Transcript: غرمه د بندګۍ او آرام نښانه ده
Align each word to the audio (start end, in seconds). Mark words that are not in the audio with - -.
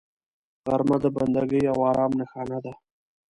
غرمه 0.65 0.97
د 1.03 1.05
بندګۍ 1.15 1.63
او 1.71 1.77
آرام 1.91 2.11
نښانه 2.19 2.57
ده 2.65 2.73